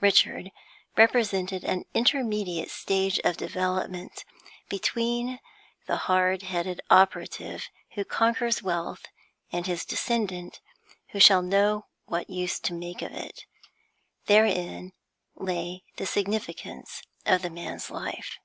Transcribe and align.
Richard 0.00 0.52
represented 0.96 1.64
an 1.64 1.82
intermediate 1.92 2.70
stage 2.70 3.18
of 3.24 3.36
development 3.36 4.24
between 4.68 5.40
the 5.88 5.96
hard 6.06 6.42
headed 6.42 6.80
operative 6.88 7.68
who 7.96 8.04
conquers 8.04 8.62
wealth, 8.62 9.06
and 9.50 9.66
his 9.66 9.84
descendant 9.84 10.60
who 11.08 11.18
shall 11.18 11.42
know 11.42 11.86
what 12.06 12.30
use 12.30 12.60
to 12.60 12.72
make 12.72 13.02
of 13.02 13.10
it. 13.10 13.44
Therein 14.26 14.92
lay 15.34 15.82
the 15.96 16.06
significance 16.06 17.02
of 17.26 17.42
the 17.42 17.50
man's 17.50 17.90
life. 17.90 18.38